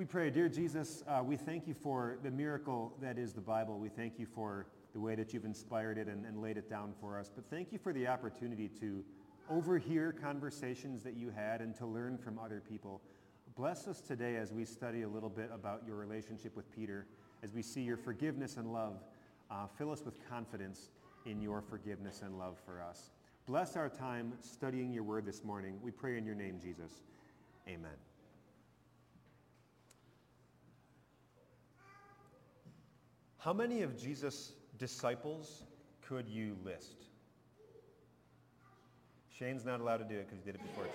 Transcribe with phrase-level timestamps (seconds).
[0.00, 3.78] We pray, dear Jesus, uh, we thank you for the miracle that is the Bible.
[3.78, 6.94] We thank you for the way that you've inspired it and, and laid it down
[7.02, 7.30] for us.
[7.34, 9.04] But thank you for the opportunity to
[9.50, 13.02] overhear conversations that you had and to learn from other people.
[13.56, 17.06] Bless us today as we study a little bit about your relationship with Peter,
[17.42, 19.02] as we see your forgiveness and love.
[19.50, 20.88] Uh, fill us with confidence
[21.26, 23.10] in your forgiveness and love for us.
[23.44, 25.78] Bless our time studying your word this morning.
[25.82, 27.02] We pray in your name, Jesus.
[27.68, 28.09] Amen.
[33.40, 35.64] How many of Jesus' disciples
[36.02, 37.06] could you list?
[39.30, 40.92] Shane's not allowed to do it because he did it before time.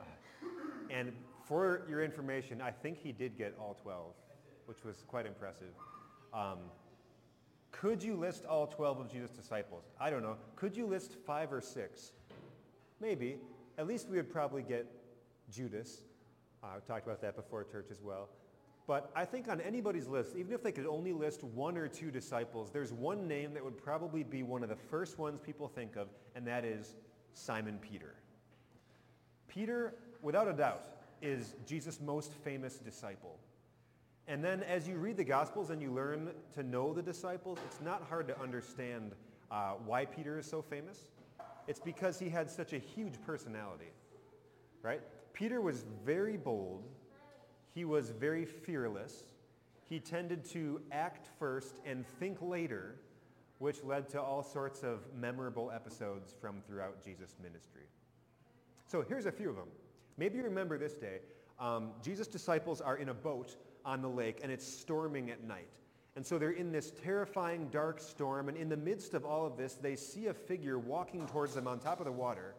[0.00, 1.12] Uh, and
[1.44, 4.12] for your information, I think he did get all 12,
[4.66, 5.74] which was quite impressive.
[6.32, 6.58] Um,
[7.72, 9.86] could you list all 12 of Jesus' disciples?
[9.98, 10.36] I don't know.
[10.54, 12.12] Could you list five or six?
[13.00, 13.38] Maybe.
[13.76, 14.86] At least we would probably get
[15.50, 16.02] Judas.
[16.62, 18.28] Uh, I talked about that before church as well.
[18.86, 22.10] But I think on anybody's list, even if they could only list one or two
[22.10, 25.96] disciples, there's one name that would probably be one of the first ones people think
[25.96, 26.94] of, and that is
[27.32, 28.14] Simon Peter.
[29.48, 30.82] Peter, without a doubt,
[31.22, 33.38] is Jesus' most famous disciple.
[34.26, 37.80] And then as you read the Gospels and you learn to know the disciples, it's
[37.80, 39.12] not hard to understand
[39.50, 40.98] uh, why Peter is so famous.
[41.66, 43.92] It's because he had such a huge personality,
[44.82, 45.00] right?
[45.32, 46.84] Peter was very bold
[47.74, 49.24] he was very fearless.
[49.88, 52.96] He tended to act first and think later,
[53.58, 57.82] which led to all sorts of memorable episodes from throughout Jesus' ministry.
[58.86, 59.68] So here's a few of them.
[60.16, 61.18] Maybe you remember this day.
[61.58, 65.68] Um, Jesus' disciples are in a boat on the lake, and it's storming at night.
[66.16, 69.56] And so they're in this terrifying dark storm, and in the midst of all of
[69.56, 72.54] this, they see a figure walking towards them on top of the water,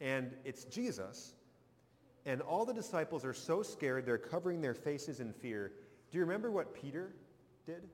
[0.00, 1.34] and it's Jesus.
[2.26, 5.72] And all the disciples are so scared, they're covering their faces in fear.
[6.10, 7.14] Do you remember what Peter
[7.66, 7.88] did?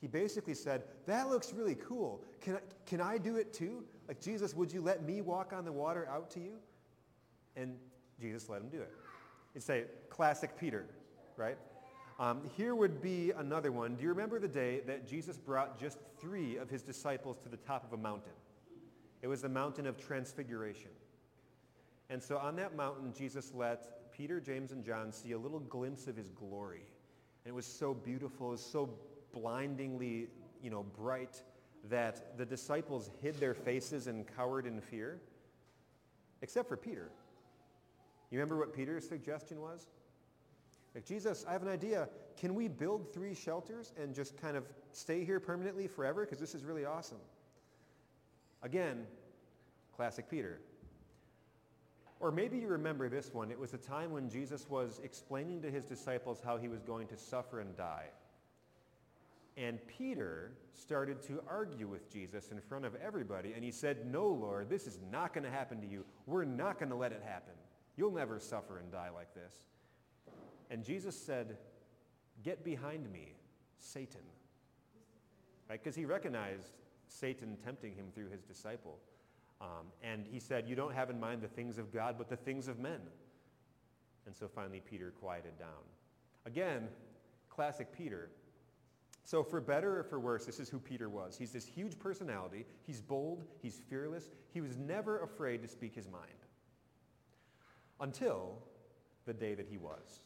[0.00, 2.22] He basically said, that looks really cool.
[2.40, 3.84] Can I, can I do it too?
[4.08, 6.54] Like, Jesus, would you let me walk on the water out to you?
[7.56, 7.76] And
[8.20, 8.92] Jesus let him do it.
[9.54, 10.86] You'd say, classic Peter,
[11.36, 11.56] right?
[12.18, 13.96] Um, here would be another one.
[13.96, 17.58] Do you remember the day that Jesus brought just three of his disciples to the
[17.58, 18.32] top of a mountain?
[19.22, 20.90] It was the mountain of transfiguration.
[22.08, 26.06] And so on that mountain, Jesus let Peter, James, and John see a little glimpse
[26.06, 26.86] of his glory.
[27.44, 28.90] And it was so beautiful, it was so
[29.32, 30.28] blindingly,
[30.62, 31.42] you know, bright
[31.90, 35.20] that the disciples hid their faces and cowered in fear,
[36.42, 37.10] except for Peter.
[38.30, 39.86] You remember what Peter's suggestion was?
[40.94, 42.08] Like, Jesus, I have an idea.
[42.36, 46.24] Can we build three shelters and just kind of stay here permanently forever?
[46.24, 47.20] Because this is really awesome.
[48.62, 49.06] Again,
[49.94, 50.60] classic Peter.
[52.18, 53.50] Or maybe you remember this one.
[53.50, 57.08] It was a time when Jesus was explaining to his disciples how he was going
[57.08, 58.06] to suffer and die.
[59.58, 63.52] And Peter started to argue with Jesus in front of everybody.
[63.54, 66.04] And he said, no, Lord, this is not going to happen to you.
[66.26, 67.54] We're not going to let it happen.
[67.96, 69.54] You'll never suffer and die like this.
[70.70, 71.56] And Jesus said,
[72.44, 73.32] get behind me,
[73.78, 74.20] Satan.
[75.70, 75.82] Right?
[75.82, 76.72] Because he recognized
[77.08, 78.98] Satan tempting him through his disciple.
[79.60, 82.36] Um, and he said, you don't have in mind the things of God, but the
[82.36, 83.00] things of men.
[84.26, 85.68] And so finally Peter quieted down.
[86.44, 86.88] Again,
[87.48, 88.30] classic Peter.
[89.24, 91.36] So for better or for worse, this is who Peter was.
[91.36, 92.66] He's this huge personality.
[92.86, 93.44] He's bold.
[93.62, 94.30] He's fearless.
[94.52, 96.26] He was never afraid to speak his mind.
[97.98, 98.58] Until
[99.24, 100.20] the day that he was.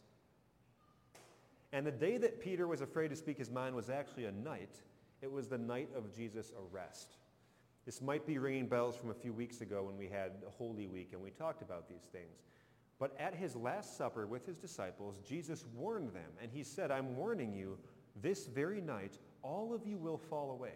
[1.72, 4.80] And the day that Peter was afraid to speak his mind was actually a night.
[5.22, 7.14] It was the night of Jesus' arrest.
[7.86, 11.10] This might be ringing bells from a few weeks ago when we had Holy Week
[11.12, 12.42] and we talked about these things.
[12.98, 17.16] But at his Last Supper with his disciples, Jesus warned them, and he said, I'm
[17.16, 17.78] warning you,
[18.20, 20.74] this very night, all of you will fall away.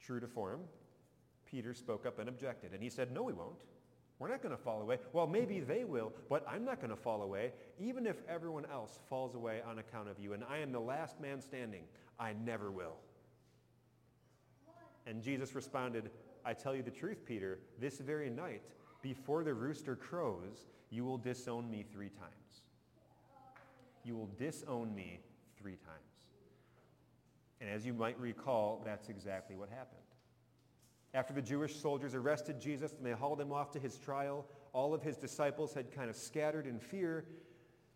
[0.00, 0.60] True to form,
[1.44, 3.64] Peter spoke up and objected, and he said, no, we won't.
[4.20, 4.98] We're not going to fall away.
[5.12, 9.00] Well, maybe they will, but I'm not going to fall away, even if everyone else
[9.08, 11.82] falls away on account of you, and I am the last man standing.
[12.20, 12.94] I never will.
[15.06, 16.10] And Jesus responded,
[16.44, 18.62] I tell you the truth, Peter, this very night,
[19.02, 22.62] before the rooster crows, you will disown me three times.
[24.04, 25.20] You will disown me
[25.58, 26.14] three times.
[27.60, 30.00] And as you might recall, that's exactly what happened.
[31.14, 34.92] After the Jewish soldiers arrested Jesus and they hauled him off to his trial, all
[34.92, 37.24] of his disciples had kind of scattered in fear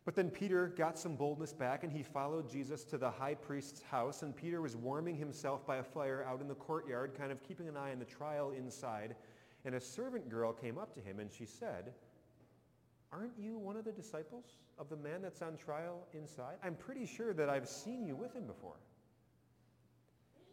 [0.09, 3.83] but then Peter got some boldness back and he followed Jesus to the high priest's
[3.83, 4.23] house.
[4.23, 7.69] And Peter was warming himself by a fire out in the courtyard, kind of keeping
[7.69, 9.17] an eye on the trial inside.
[9.67, 11.93] And a servant girl came up to him and she said,
[13.13, 14.45] aren't you one of the disciples
[14.79, 16.55] of the man that's on trial inside?
[16.65, 18.81] I'm pretty sure that I've seen you with him before.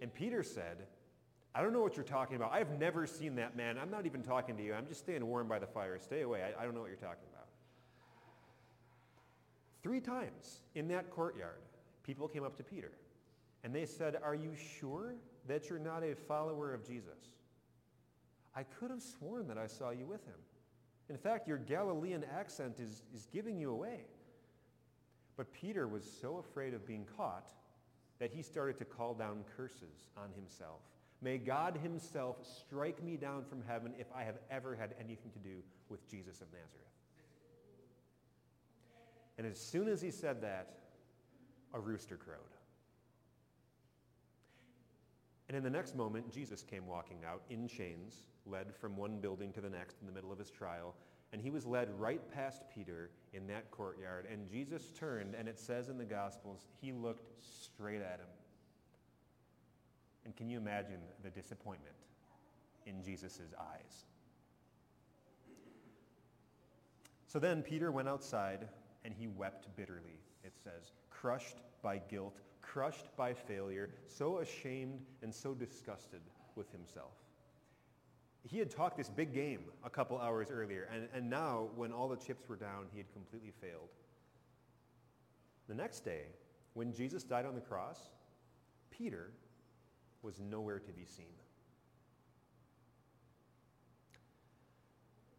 [0.01, 0.79] And Peter said,
[1.55, 2.51] I don't know what you're talking about.
[2.51, 3.77] I've never seen that man.
[3.77, 4.73] I'm not even talking to you.
[4.73, 5.97] I'm just staying warm by the fire.
[5.97, 6.41] Stay away.
[6.43, 7.34] I, I don't know what you're talking about.
[9.85, 11.61] Three times in that courtyard,
[12.01, 12.89] people came up to Peter
[13.63, 15.13] and they said, Are you sure
[15.47, 17.19] that you're not a follower of Jesus?
[18.55, 20.39] I could have sworn that I saw you with him.
[21.07, 23.99] In fact, your Galilean accent is, is giving you away.
[25.37, 27.51] But Peter was so afraid of being caught
[28.17, 30.79] that he started to call down curses on himself.
[31.21, 35.39] May God himself strike me down from heaven if I have ever had anything to
[35.47, 35.57] do
[35.89, 36.94] with Jesus of Nazareth.
[39.37, 40.73] And as soon as he said that,
[41.73, 42.39] a rooster crowed.
[45.47, 49.51] And in the next moment, Jesus came walking out in chains, led from one building
[49.53, 50.95] to the next in the middle of his trial,
[51.33, 54.25] and he was led right past Peter in that courtyard.
[54.31, 58.27] And Jesus turned, and it says in the Gospels, he looked straight at him.
[60.23, 61.95] And can you imagine the disappointment
[62.85, 64.05] in Jesus' eyes?
[67.27, 68.67] So then Peter went outside
[69.05, 75.33] and he wept bitterly, it says, crushed by guilt, crushed by failure, so ashamed and
[75.33, 76.21] so disgusted
[76.55, 77.13] with himself.
[78.47, 82.07] He had talked this big game a couple hours earlier, and, and now, when all
[82.07, 83.89] the chips were down, he had completely failed.
[85.67, 86.23] The next day,
[86.73, 88.09] when Jesus died on the cross,
[88.89, 89.31] Peter
[90.21, 91.25] was nowhere to be seen.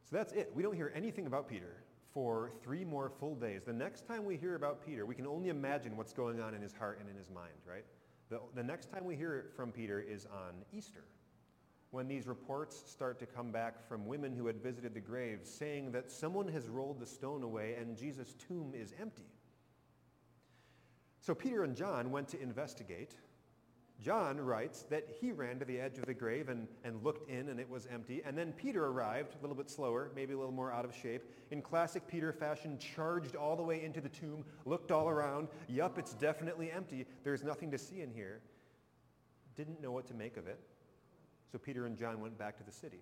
[0.09, 0.53] So that's it.
[0.55, 1.75] We don't hear anything about Peter
[2.17, 3.61] for three more full days.
[3.63, 6.63] The next time we hear about Peter, we can only imagine what's going on in
[6.63, 7.85] his heart and in his mind, right?
[8.31, 11.05] The, the next time we hear it from Peter is on Easter,
[11.91, 15.93] when these reports start to come back from women who had visited the grave saying
[15.93, 19.29] that someone has rolled the stone away and Jesus' tomb is empty.
[21.21, 23.13] So Peter and John went to investigate
[24.03, 27.49] John writes that he ran to the edge of the grave and, and looked in
[27.49, 28.23] and it was empty.
[28.25, 31.23] And then Peter arrived, a little bit slower, maybe a little more out of shape.
[31.51, 35.49] In classic Peter fashion, charged all the way into the tomb, looked all around.
[35.69, 37.07] Yup, it's definitely empty.
[37.25, 38.41] There's nothing to see in here.
[39.55, 40.61] Didn't know what to make of it.
[41.51, 43.01] So Peter and John went back to the city.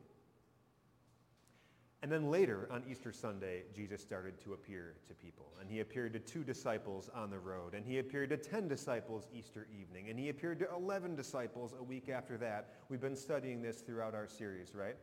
[2.05, 5.47] And then later on Easter Sunday, Jesus started to appear to people.
[5.59, 7.73] And he appeared to two disciples on the road.
[7.73, 10.11] And he appeared to 10 disciples Easter evening.
[10.11, 12.75] And he appeared to 11 disciples a week after that.
[12.91, 14.97] We've been studying this throughout our series, right?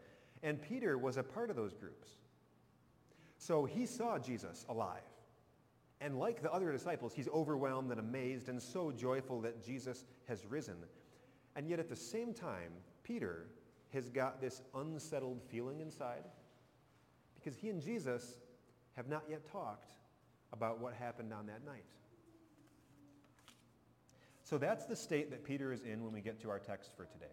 [0.43, 2.07] And Peter was a part of those groups.
[3.39, 5.01] So he saw Jesus alive.
[6.01, 10.45] And like the other disciples, he's overwhelmed and amazed and so joyful that Jesus has
[10.45, 10.75] risen.
[11.55, 13.47] And yet at the same time, Peter
[13.91, 16.25] has got this unsettled feeling inside
[17.43, 18.37] because he and Jesus
[18.95, 19.91] have not yet talked
[20.53, 21.85] about what happened on that night.
[24.43, 27.05] So that's the state that Peter is in when we get to our text for
[27.05, 27.31] today,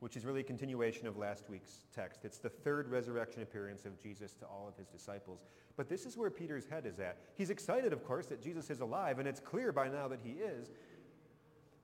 [0.00, 2.24] which is really a continuation of last week's text.
[2.24, 5.44] It's the third resurrection appearance of Jesus to all of his disciples.
[5.76, 7.18] But this is where Peter's head is at.
[7.36, 10.32] He's excited, of course, that Jesus is alive, and it's clear by now that he
[10.32, 10.72] is.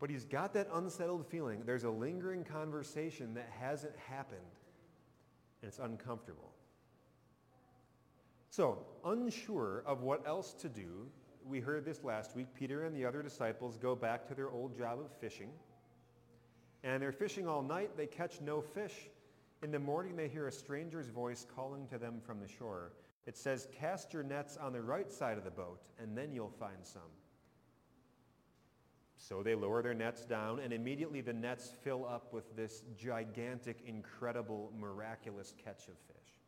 [0.01, 1.63] But he's got that unsettled feeling.
[1.65, 4.41] There's a lingering conversation that hasn't happened,
[5.63, 6.51] and it's uncomfortable.
[8.61, 8.77] So,
[9.07, 11.09] unsure of what else to do,
[11.47, 14.77] we heard this last week, Peter and the other disciples go back to their old
[14.77, 15.49] job of fishing.
[16.85, 17.97] And they're fishing all night.
[17.97, 19.09] They catch no fish.
[19.63, 22.93] In the morning, they hear a stranger's voice calling to them from the shore.
[23.27, 26.51] It says, cast your nets on the right side of the boat, and then you'll
[26.51, 27.01] find some.
[29.17, 33.79] So they lower their nets down, and immediately the nets fill up with this gigantic,
[33.87, 36.40] incredible, miraculous catch of fish.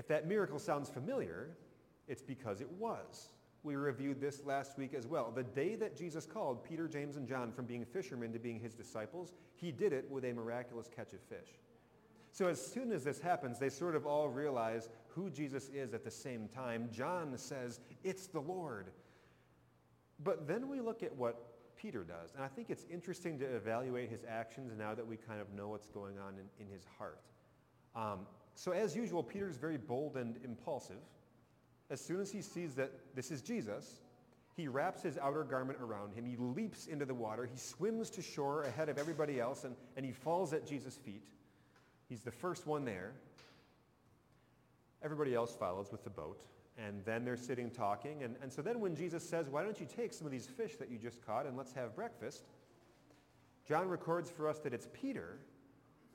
[0.00, 1.50] If that miracle sounds familiar,
[2.08, 3.28] it's because it was.
[3.62, 5.30] We reviewed this last week as well.
[5.30, 8.72] The day that Jesus called Peter, James, and John from being fishermen to being his
[8.72, 11.50] disciples, he did it with a miraculous catch of fish.
[12.32, 16.02] So as soon as this happens, they sort of all realize who Jesus is at
[16.02, 16.88] the same time.
[16.90, 18.86] John says, it's the Lord.
[20.24, 22.32] But then we look at what Peter does.
[22.34, 25.68] And I think it's interesting to evaluate his actions now that we kind of know
[25.68, 27.20] what's going on in, in his heart.
[27.94, 28.20] Um,
[28.54, 31.00] so as usual, Peter is very bold and impulsive.
[31.88, 34.00] As soon as he sees that this is Jesus,
[34.56, 36.24] he wraps his outer garment around him.
[36.24, 37.48] He leaps into the water.
[37.50, 41.22] He swims to shore ahead of everybody else, and, and he falls at Jesus' feet.
[42.08, 43.12] He's the first one there.
[45.02, 46.40] Everybody else follows with the boat.
[46.76, 48.22] And then they're sitting talking.
[48.22, 50.76] And, and so then when Jesus says, why don't you take some of these fish
[50.76, 52.44] that you just caught and let's have breakfast,
[53.66, 55.38] John records for us that it's Peter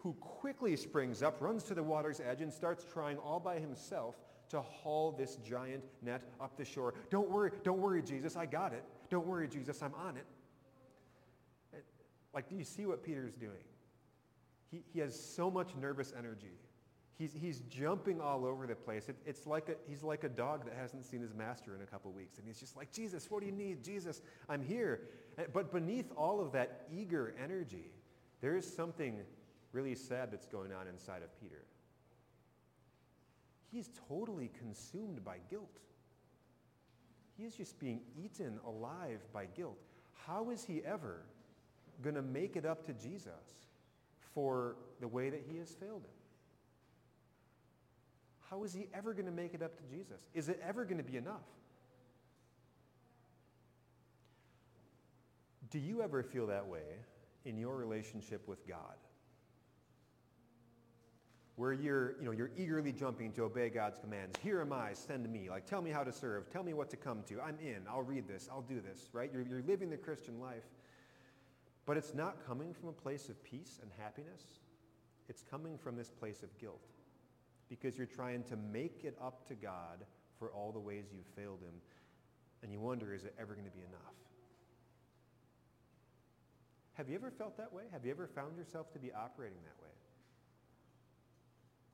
[0.06, 4.14] who quickly springs up, runs to the water's edge, and starts trying all by himself
[4.48, 6.94] to haul this giant net up the shore.
[7.10, 8.84] Don't worry, don't worry, Jesus, I got it.
[9.10, 10.26] Don't worry, Jesus, I'm on it.
[11.74, 11.78] Uh,
[12.36, 13.64] like, do you see what Peter's doing?
[14.70, 16.54] He, he has so much nervous energy.
[17.18, 19.10] He's, he's jumping all over the place.
[19.10, 21.88] It, it's like a, he's like a dog that hasn't seen his master in a
[21.88, 22.38] couple weeks.
[22.38, 23.84] And he's just like, Jesus, what do you need?
[23.84, 25.00] Jesus, I'm here.
[25.40, 27.90] Uh, but beneath all of that eager energy,
[28.40, 29.22] there is something
[29.76, 31.64] really sad that's going on inside of Peter.
[33.72, 35.80] He's totally consumed by guilt.
[37.38, 39.78] He is just being eaten alive by guilt.
[40.26, 41.26] How is he ever
[42.02, 43.34] going to make it up to Jesus
[44.34, 46.16] for the way that he has failed him?
[48.50, 50.22] How is he ever going to make it up to Jesus?
[50.34, 51.44] Is it ever going to be enough?
[55.70, 57.00] Do you ever feel that way
[57.44, 58.96] in your relationship with God?
[61.56, 64.36] Where you're, you know, you're eagerly jumping to obey God's commands.
[64.44, 65.50] Here am I, send me.
[65.50, 66.50] Like, tell me how to serve.
[66.50, 67.40] Tell me what to come to.
[67.40, 67.84] I'm in.
[67.90, 68.50] I'll read this.
[68.52, 69.30] I'll do this, right?
[69.32, 70.66] You're, you're living the Christian life.
[71.86, 74.60] But it's not coming from a place of peace and happiness.
[75.30, 76.82] It's coming from this place of guilt
[77.70, 80.06] because you're trying to make it up to God
[80.38, 81.74] for all the ways you've failed him.
[82.64, 84.16] And you wonder, is it ever going to be enough?
[86.94, 87.84] Have you ever felt that way?
[87.92, 89.92] Have you ever found yourself to be operating that way?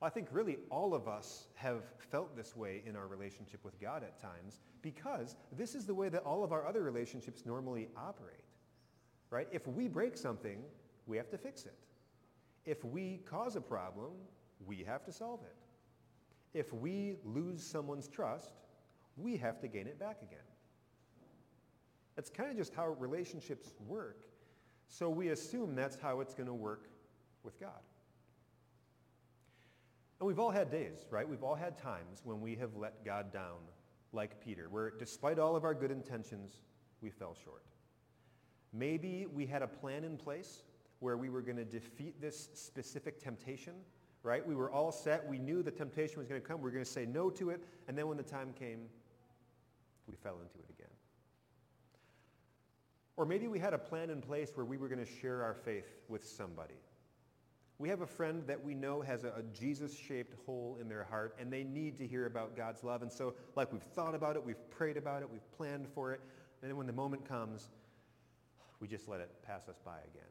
[0.02, 4.02] I think really all of us have felt this way in our relationship with God
[4.02, 8.44] at times because this is the way that all of our other relationships normally operate.
[9.30, 9.48] Right?
[9.52, 10.58] If we break something,
[11.06, 11.76] we have to fix it.
[12.66, 14.10] If we cause a problem,
[14.66, 16.58] we have to solve it.
[16.58, 18.52] If we lose someone's trust,
[19.16, 20.44] we have to gain it back again.
[22.16, 24.24] That's kind of just how relationships work.
[24.88, 26.88] So we assume that's how it's going to work
[27.42, 27.80] with God.
[30.22, 31.28] And we've all had days, right?
[31.28, 33.58] We've all had times when we have let God down,
[34.12, 36.60] like Peter, where despite all of our good intentions,
[37.00, 37.64] we fell short.
[38.72, 40.62] Maybe we had a plan in place
[41.00, 43.74] where we were going to defeat this specific temptation
[44.22, 44.46] right?
[44.46, 45.28] We were all set.
[45.28, 46.58] We knew the temptation was going to come.
[46.58, 47.64] We were going to say no to it.
[47.88, 48.82] And then when the time came,
[50.06, 50.92] we fell into it again.
[53.16, 55.54] Or maybe we had a plan in place where we were going to share our
[55.54, 56.76] faith with somebody.
[57.82, 61.34] We have a friend that we know has a, a, Jesus-shaped hole in their heart,
[61.40, 63.02] and they need to hear about God's love.
[63.02, 66.20] And so, like, we've thought about it, we've prayed about it, we've planned for it,
[66.62, 67.70] and then when the moment comes,
[68.78, 70.30] we just let it pass us by again.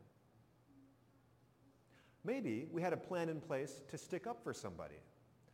[2.23, 5.01] Maybe we had a plan in place to stick up for somebody,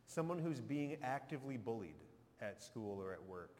[0.06, 1.98] someone who's being actively bullied
[2.40, 3.56] at school or at work,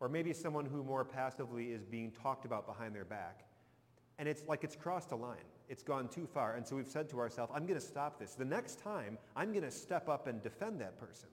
[0.00, 3.46] or maybe someone who more passively is being talked about behind their back.
[4.18, 5.38] And it's like it's crossed a line.
[5.70, 6.56] It's gone too far.
[6.56, 8.34] And so we've said to ourselves, I'm going to stop this.
[8.34, 11.28] The next time, I'm going to step up and defend that person.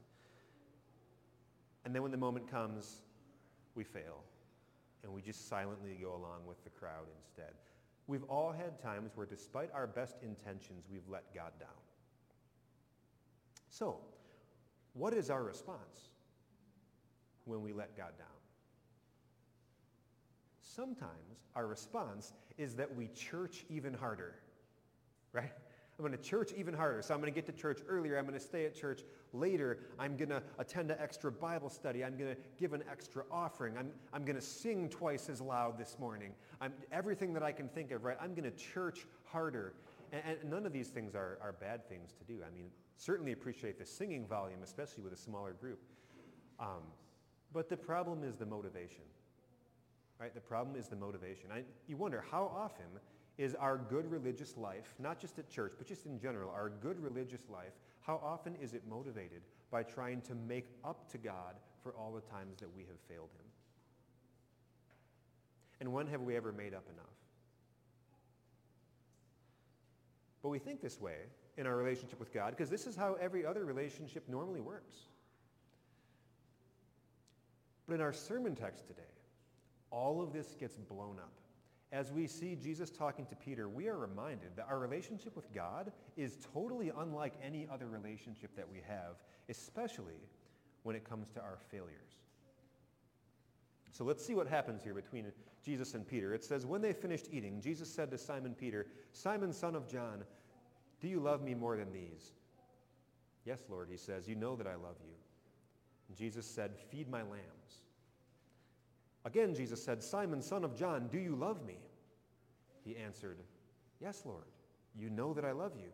[1.83, 3.01] And then when the moment comes,
[3.73, 4.23] we fail.
[5.03, 7.53] And we just silently go along with the crowd instead.
[8.05, 11.69] We've all had times where despite our best intentions, we've let God down.
[13.71, 13.97] So,
[14.93, 16.09] what is our response
[17.45, 18.27] when we let God down?
[20.77, 24.35] Sometimes our response is that we church even harder,
[25.33, 25.51] right?
[25.97, 27.01] I'm going to church even harder.
[27.01, 28.15] So I'm going to get to church earlier.
[28.15, 29.01] I'm going to stay at church
[29.33, 29.79] later.
[29.97, 32.05] I'm going to attend an extra Bible study.
[32.05, 33.75] I'm going to give an extra offering.
[33.75, 36.33] I'm, I'm going to sing twice as loud this morning.
[36.61, 38.17] I'm, everything that I can think of, right?
[38.21, 39.73] I'm going to church harder.
[40.11, 42.41] And, and none of these things are, are bad things to do.
[42.45, 42.67] I mean,
[42.97, 45.79] certainly appreciate the singing volume, especially with a smaller group.
[46.59, 46.83] Um,
[47.51, 49.05] but the problem is the motivation,
[50.19, 50.33] right?
[50.33, 51.51] The problem is the motivation.
[51.53, 52.85] I, you wonder how often
[53.37, 56.99] is our good religious life, not just at church, but just in general, our good
[56.99, 61.91] religious life, how often is it motivated by trying to make up to God for
[61.93, 63.45] all the times that we have failed him?
[65.79, 67.05] And when have we ever made up enough?
[70.41, 71.17] But we think this way
[71.57, 74.95] in our relationship with God because this is how every other relationship normally works.
[77.87, 79.01] But in our sermon text today,
[79.91, 81.33] all of this gets blown up
[81.91, 85.91] as we see Jesus talking to Peter, we are reminded that our relationship with God
[86.17, 89.15] is totally unlike any other relationship that we have,
[89.47, 90.19] especially
[90.83, 92.17] when it comes to our failures.
[93.91, 95.31] So let's see what happens here between
[95.63, 96.33] Jesus and Peter.
[96.33, 100.23] It says, when they finished eating, Jesus said to Simon Peter, Simon, son of John,
[100.99, 102.33] do you love me more than these?
[103.45, 105.13] Yes, Lord, he says, you know that I love you.
[106.09, 107.86] And Jesus said, feed my lambs.
[109.27, 111.75] Again, Jesus said, Simon, son of John, do you love me?
[112.85, 113.39] He answered,
[113.99, 114.45] Yes, Lord.
[114.97, 115.89] You know that I love you.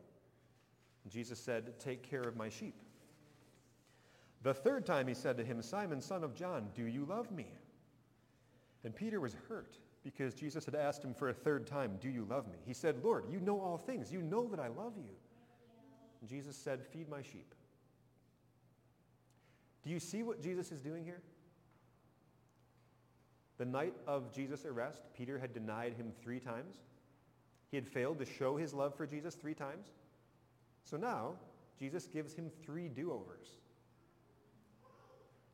[1.10, 2.76] Jesus said, take care of my sheep.
[4.44, 7.48] The third time he said to him, Simon, son of John, do you love me?
[8.84, 12.26] And Peter was hurt because Jesus had asked him for a third time, do you
[12.30, 12.60] love me?
[12.66, 14.12] He said, Lord, you know all things.
[14.12, 15.16] You know that I love you.
[16.22, 17.56] And Jesus said, feed my sheep.
[19.84, 21.22] Do you see what Jesus is doing here?
[23.58, 26.78] The night of Jesus' arrest, Peter had denied him three times.
[27.70, 29.88] He had failed to show his love for Jesus three times.
[30.84, 31.34] So now,
[31.80, 33.48] Jesus gives him three do-overs.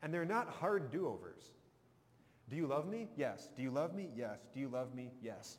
[0.02, 1.50] And they're not hard do-overs.
[2.48, 3.08] Do you love me?
[3.16, 3.48] Yes.
[3.56, 4.08] Do you love me?
[4.16, 4.38] Yes.
[4.52, 5.10] Do you love me?
[5.22, 5.58] Yes.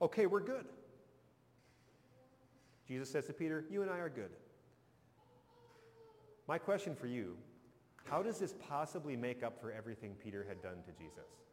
[0.00, 0.66] Okay, we're good.
[2.86, 4.30] Jesus says to Peter, you and I are good.
[6.46, 7.36] My question for you,
[8.04, 11.43] how does this possibly make up for everything Peter had done to Jesus?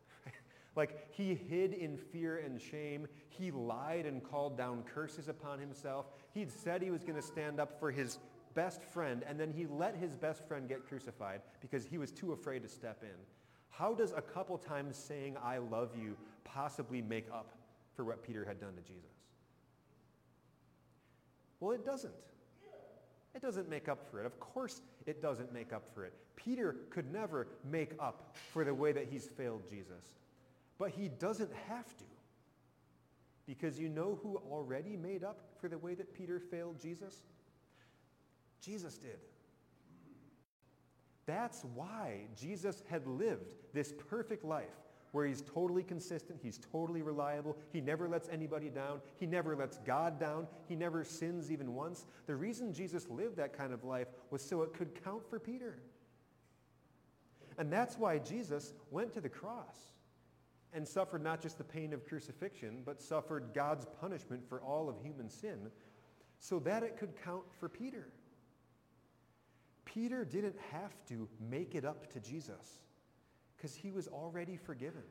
[0.75, 3.07] Like he hid in fear and shame.
[3.29, 6.05] He lied and called down curses upon himself.
[6.33, 8.19] He'd said he was going to stand up for his
[8.53, 12.31] best friend, and then he let his best friend get crucified because he was too
[12.31, 13.17] afraid to step in.
[13.69, 17.51] How does a couple times saying, I love you, possibly make up
[17.95, 19.11] for what Peter had done to Jesus?
[21.59, 22.13] Well, it doesn't.
[23.33, 24.25] It doesn't make up for it.
[24.25, 26.13] Of course it doesn't make up for it.
[26.35, 30.15] Peter could never make up for the way that he's failed Jesus.
[30.81, 32.03] But he doesn't have to.
[33.45, 37.21] Because you know who already made up for the way that Peter failed Jesus?
[38.61, 39.19] Jesus did.
[41.27, 44.73] That's why Jesus had lived this perfect life
[45.11, 49.77] where he's totally consistent, he's totally reliable, he never lets anybody down, he never lets
[49.85, 52.07] God down, he never sins even once.
[52.25, 55.77] The reason Jesus lived that kind of life was so it could count for Peter.
[57.59, 59.90] And that's why Jesus went to the cross
[60.73, 64.95] and suffered not just the pain of crucifixion, but suffered God's punishment for all of
[65.01, 65.69] human sin
[66.39, 68.07] so that it could count for Peter.
[69.85, 72.79] Peter didn't have to make it up to Jesus
[73.55, 75.03] because he was already forgiven.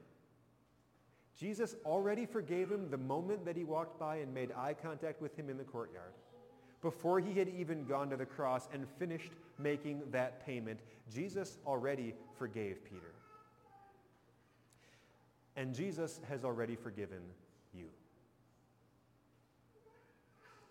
[1.39, 5.37] Jesus already forgave him the moment that he walked by and made eye contact with
[5.39, 6.13] him in the courtyard.
[6.83, 10.81] Before he had even gone to the cross and finished making that payment,
[11.13, 13.15] Jesus already forgave Peter.
[15.61, 17.21] And Jesus has already forgiven
[17.75, 17.85] you.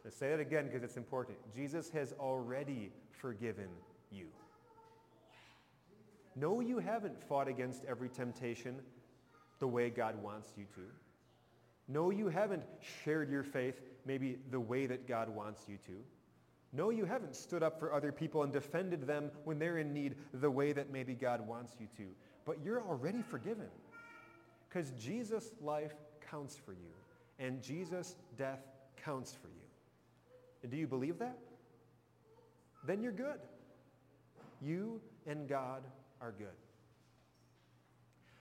[0.03, 1.37] Let's say that again because it's important.
[1.53, 3.67] Jesus has already forgiven
[4.11, 4.25] you.
[6.35, 8.77] No, you haven't fought against every temptation
[9.59, 10.81] the way God wants you to.
[11.87, 12.63] No, you haven't
[13.03, 16.01] shared your faith maybe the way that God wants you to.
[16.73, 20.15] No, you haven't stood up for other people and defended them when they're in need
[20.33, 22.09] the way that maybe God wants you to.
[22.43, 23.67] But you're already forgiven
[24.69, 25.93] because Jesus' life
[26.29, 26.93] counts for you
[27.39, 28.59] and Jesus' death
[29.03, 29.53] counts for you.
[30.61, 31.37] And do you believe that?
[32.85, 33.39] Then you're good.
[34.61, 35.83] You and God
[36.21, 36.47] are good.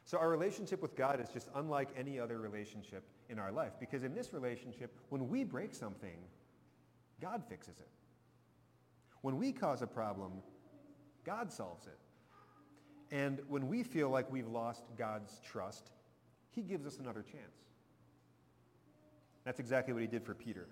[0.05, 4.05] So our relationship with God is just unlike any other relationship in our life because
[4.05, 6.17] in this relationship, when we break something,
[7.21, 7.89] God fixes it.
[9.21, 10.33] When we cause a problem,
[11.25, 11.99] God solves it.
[13.11, 15.91] And when we feel like we've lost God's trust,
[16.59, 17.69] he gives us another chance.
[19.45, 20.67] That's exactly what he did for Peter.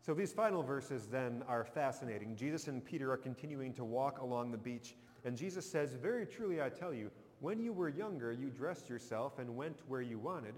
[0.00, 2.34] So these final verses then are fascinating.
[2.34, 6.60] Jesus and Peter are continuing to walk along the beach, and Jesus says, Very truly
[6.60, 10.54] I tell you, when you were younger, you dressed yourself and went where you wanted.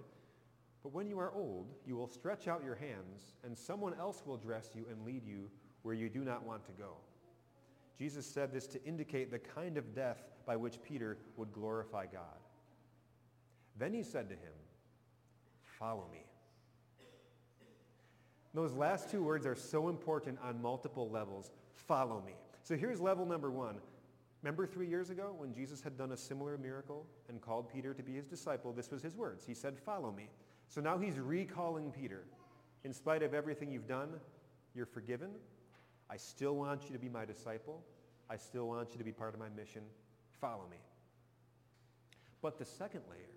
[0.83, 4.38] But when you are old, you will stretch out your hands, and someone else will
[4.38, 5.51] dress you and lead you
[5.83, 6.95] where you do not want to go.
[7.99, 12.43] Jesus said this to indicate the kind of death by which Peter would glorify God.
[13.77, 14.53] Then he said to him,
[15.79, 16.25] Follow me.
[18.55, 21.51] Those last two words are so important on multiple levels.
[21.75, 22.35] Follow me.
[22.63, 23.77] So here's level number one.
[24.43, 28.03] Remember three years ago when Jesus had done a similar miracle and called Peter to
[28.03, 28.73] be his disciple?
[28.73, 29.45] This was his words.
[29.45, 30.29] He said, follow me.
[30.69, 32.25] So now he's recalling Peter.
[32.85, 34.11] In spite of everything you've done,
[34.75, 35.31] you're forgiven.
[36.11, 37.83] I still want you to be my disciple.
[38.31, 39.83] I still want you to be part of my mission.
[40.41, 40.77] Follow me.
[42.43, 43.34] But the second layer,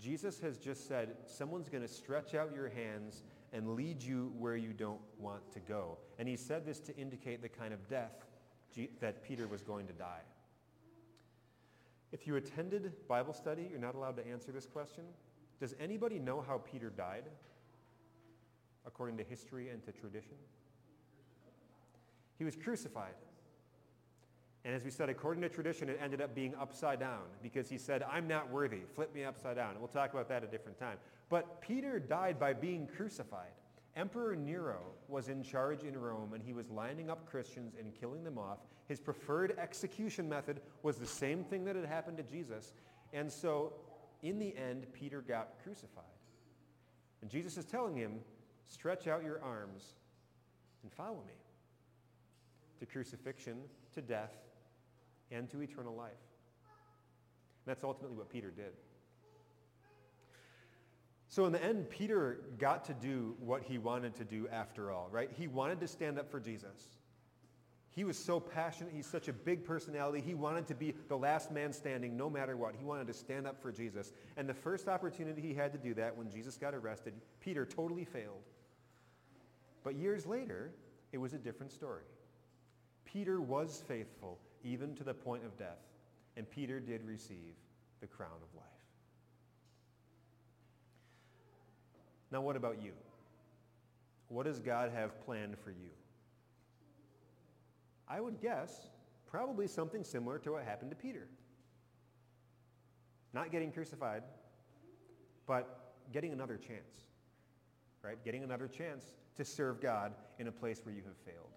[0.00, 4.56] Jesus has just said, someone's going to stretch out your hands and lead you where
[4.56, 5.98] you don't want to go.
[6.18, 8.24] And he said this to indicate the kind of death
[9.00, 10.22] that Peter was going to die.
[12.10, 15.04] If you attended Bible study, you're not allowed to answer this question.
[15.60, 17.24] Does anybody know how Peter died
[18.86, 20.34] according to history and to tradition?
[22.36, 23.14] He was crucified.
[24.64, 27.76] And as we said, according to tradition, it ended up being upside down because he
[27.76, 28.80] said, I'm not worthy.
[28.94, 29.72] Flip me upside down.
[29.72, 30.96] And we'll talk about that a different time.
[31.28, 33.52] But Peter died by being crucified.
[33.94, 38.24] Emperor Nero was in charge in Rome and he was lining up Christians and killing
[38.24, 38.58] them off.
[38.88, 42.72] His preferred execution method was the same thing that had happened to Jesus.
[43.12, 43.74] And so
[44.22, 46.04] in the end, Peter got crucified.
[47.20, 48.14] And Jesus is telling him,
[48.66, 49.94] stretch out your arms
[50.82, 51.34] and follow me
[52.80, 53.58] to crucifixion,
[53.94, 54.34] to death,
[55.34, 56.10] and to eternal life.
[57.64, 58.72] And that's ultimately what Peter did.
[61.28, 65.08] So in the end, Peter got to do what he wanted to do after all,
[65.10, 65.28] right?
[65.36, 66.96] He wanted to stand up for Jesus.
[67.90, 68.92] He was so passionate.
[68.94, 70.20] He's such a big personality.
[70.20, 72.74] He wanted to be the last man standing no matter what.
[72.76, 74.12] He wanted to stand up for Jesus.
[74.36, 78.04] And the first opportunity he had to do that when Jesus got arrested, Peter totally
[78.04, 78.42] failed.
[79.84, 80.72] But years later,
[81.12, 82.02] it was a different story.
[83.04, 85.78] Peter was faithful even to the point of death,
[86.36, 87.54] and Peter did receive
[88.00, 88.64] the crown of life.
[92.32, 92.92] Now, what about you?
[94.28, 95.90] What does God have planned for you?
[98.08, 98.88] I would guess
[99.30, 101.28] probably something similar to what happened to Peter.
[103.32, 104.22] Not getting crucified,
[105.46, 107.04] but getting another chance,
[108.02, 108.22] right?
[108.24, 111.53] Getting another chance to serve God in a place where you have failed.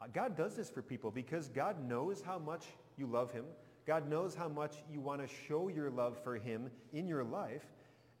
[0.00, 3.44] Uh, God does this for people because God knows how much you love him.
[3.86, 7.64] God knows how much you want to show your love for him in your life.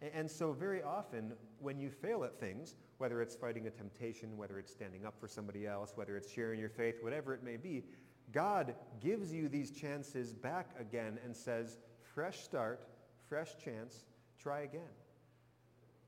[0.00, 4.58] And so very often when you fail at things, whether it's fighting a temptation, whether
[4.58, 7.84] it's standing up for somebody else, whether it's sharing your faith, whatever it may be,
[8.32, 11.78] God gives you these chances back again and says,
[12.14, 12.88] fresh start,
[13.28, 14.04] fresh chance,
[14.40, 14.80] try again.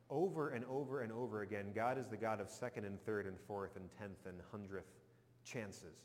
[0.09, 3.39] Over and over and over again, God is the God of second and third and
[3.47, 5.00] fourth and tenth and hundredth
[5.45, 5.97] chances.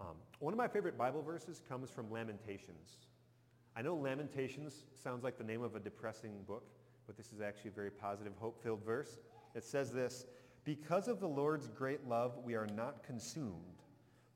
[0.00, 2.98] Um, one of my favorite Bible verses comes from Lamentations.
[3.76, 6.64] I know Lamentations sounds like the name of a depressing book,
[7.06, 9.18] but this is actually a very positive, hope-filled verse.
[9.54, 10.26] It says this,
[10.64, 13.82] Because of the Lord's great love, we are not consumed,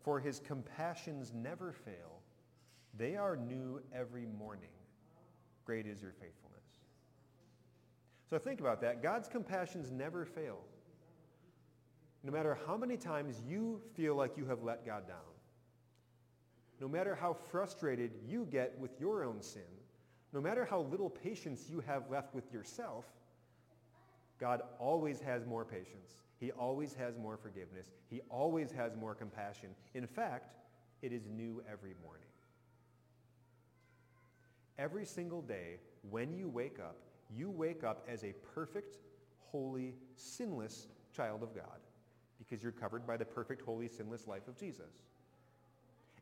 [0.00, 2.20] for his compassions never fail.
[2.96, 4.68] They are new every morning.
[5.64, 6.52] Great is your faithfulness.
[8.28, 9.02] So think about that.
[9.02, 10.58] God's compassions never fail
[12.24, 15.16] no matter how many times you feel like you have let God down,
[16.80, 19.62] no matter how frustrated you get with your own sin,
[20.32, 23.04] no matter how little patience you have left with yourself,
[24.38, 26.22] God always has more patience.
[26.38, 27.86] He always has more forgiveness.
[28.08, 29.70] He always has more compassion.
[29.94, 30.54] In fact,
[31.02, 32.26] it is new every morning.
[34.78, 35.78] Every single day,
[36.10, 36.96] when you wake up,
[37.30, 38.98] you wake up as a perfect,
[39.38, 41.78] holy, sinless child of God
[42.48, 44.90] because you're covered by the perfect, holy, sinless life of Jesus.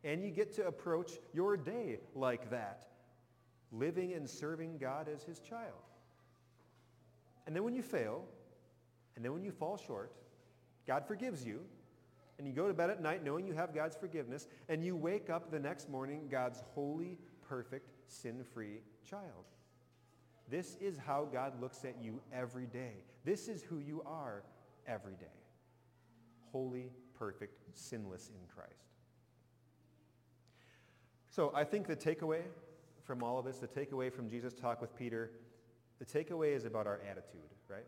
[0.04, 2.86] And you get to approach your day like that,
[3.72, 5.72] living and serving God as his child.
[7.46, 8.24] And then when you fail,
[9.16, 10.12] and then when you fall short,
[10.86, 11.60] God forgives you,
[12.38, 15.28] and you go to bed at night knowing you have God's forgiveness, and you wake
[15.28, 19.44] up the next morning God's holy, perfect, sin-free child.
[20.48, 23.04] This is how God looks at you every day.
[23.24, 24.42] This is who you are
[24.86, 25.26] every day
[26.52, 28.90] holy, perfect, sinless in Christ.
[31.30, 32.42] So I think the takeaway
[33.04, 35.30] from all of this, the takeaway from Jesus' talk with Peter,
[35.98, 37.86] the takeaway is about our attitude, right?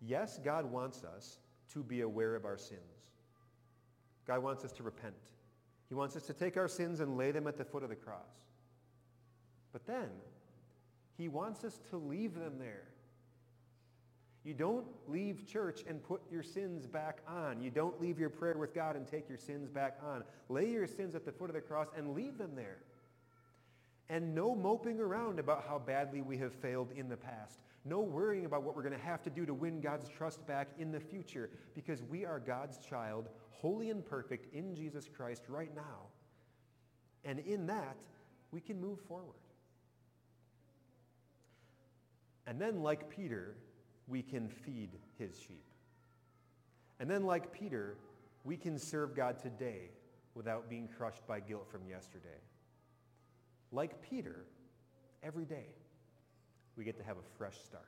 [0.00, 1.38] Yes, God wants us
[1.72, 2.80] to be aware of our sins.
[4.26, 5.14] God wants us to repent.
[5.88, 7.96] He wants us to take our sins and lay them at the foot of the
[7.96, 8.46] cross.
[9.72, 10.08] But then,
[11.16, 12.91] he wants us to leave them there
[14.44, 17.62] you don't leave church and put your sins back on.
[17.62, 20.24] You don't leave your prayer with God and take your sins back on.
[20.48, 22.78] Lay your sins at the foot of the cross and leave them there.
[24.08, 27.60] And no moping around about how badly we have failed in the past.
[27.84, 30.68] No worrying about what we're going to have to do to win God's trust back
[30.78, 35.74] in the future because we are God's child, holy and perfect in Jesus Christ right
[35.74, 36.08] now.
[37.24, 37.96] And in that,
[38.50, 39.36] we can move forward.
[42.46, 43.54] And then, like Peter,
[44.08, 45.64] we can feed his sheep.
[47.00, 47.96] And then like Peter,
[48.44, 49.90] we can serve God today
[50.34, 52.28] without being crushed by guilt from yesterday.
[53.70, 54.44] Like Peter,
[55.22, 55.66] every day,
[56.76, 57.84] we get to have a fresh start.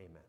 [0.00, 0.22] Amen.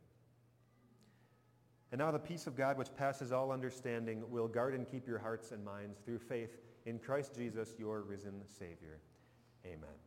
[1.92, 5.20] And now the peace of God, which passes all understanding, will guard and keep your
[5.20, 9.00] hearts and minds through faith in Christ Jesus, your risen Savior.
[9.66, 10.05] Amen.